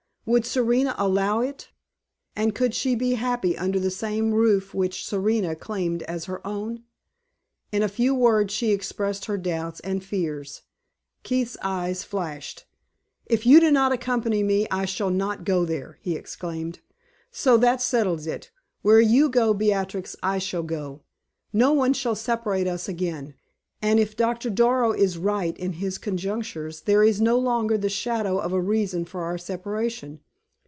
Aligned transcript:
Would 0.23 0.45
Serena 0.45 0.93
allow 0.99 1.39
it? 1.41 1.71
And 2.35 2.53
could 2.53 2.75
she 2.75 2.93
be 2.93 3.13
happy 3.15 3.57
under 3.57 3.79
the 3.79 3.89
same 3.89 4.35
roof 4.35 4.71
which 4.71 5.03
Serena 5.03 5.55
claimed 5.55 6.03
as 6.03 6.25
her 6.25 6.45
own? 6.45 6.83
In 7.71 7.81
a 7.81 7.87
few 7.89 8.13
words 8.13 8.53
she 8.53 8.71
expressed 8.71 9.25
her 9.25 9.35
doubts 9.35 9.79
and 9.79 10.03
fears. 10.03 10.61
Keith's 11.23 11.57
eyes 11.63 12.03
flashed. 12.03 12.65
"If 13.25 13.47
you 13.47 13.59
do 13.59 13.71
not 13.71 13.91
accompany 13.91 14.43
me, 14.43 14.67
I 14.69 14.85
shall 14.85 15.09
not 15.09 15.43
go 15.43 15.65
there," 15.65 15.97
he 16.03 16.15
exclaimed; 16.15 16.81
"so 17.31 17.57
that 17.57 17.81
settles 17.81 18.27
it! 18.27 18.51
Where 18.83 19.01
you 19.01 19.27
go, 19.27 19.55
Beatrix, 19.55 20.15
I 20.21 20.37
shall 20.37 20.63
go. 20.63 21.01
No 21.51 21.73
one 21.73 21.93
shall 21.93 22.15
separate 22.15 22.67
us 22.67 22.87
again. 22.87 23.33
And 23.83 23.99
if 23.99 24.15
Doctor 24.15 24.51
Darrow 24.51 24.91
is 24.91 25.17
right 25.17 25.57
in 25.57 25.73
his 25.73 25.97
conjectures, 25.97 26.81
there 26.81 27.01
is 27.03 27.19
no 27.19 27.39
longer 27.39 27.79
the 27.79 27.89
shadow 27.89 28.37
of 28.37 28.53
a 28.53 28.61
reason 28.61 29.05
for 29.05 29.23
our 29.23 29.39
separation. 29.39 30.19